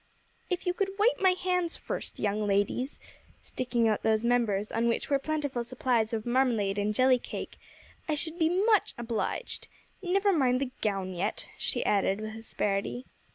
"If 0.49 0.65
you 0.65 0.73
could 0.73 0.97
wipe 0.97 1.19
my 1.19 1.33
hands 1.33 1.75
first, 1.77 2.17
young 2.17 2.47
ladies," 2.47 2.99
sticking 3.39 3.87
out 3.87 4.01
those 4.01 4.23
members, 4.23 4.71
on 4.71 4.87
which 4.87 5.11
were 5.11 5.19
plentiful 5.19 5.63
supplies 5.63 6.11
of 6.11 6.25
marmalade 6.25 6.79
and 6.79 6.91
jelly 6.91 7.19
cake, 7.19 7.59
"I 8.09 8.15
should 8.15 8.39
be 8.39 8.49
much 8.49 8.95
obliged. 8.97 9.67
Never 10.01 10.33
mind 10.33 10.59
the 10.59 10.71
gown 10.81 11.13
yet," 11.13 11.47
she 11.55 11.85
added 11.85 12.19
with 12.19 12.35
asperity. 12.35 13.05